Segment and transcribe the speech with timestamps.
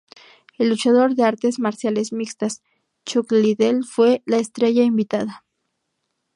[0.57, 2.63] El luchador de artes marciales mixtas
[3.05, 5.45] Chuck Liddell fue la estrella invitada.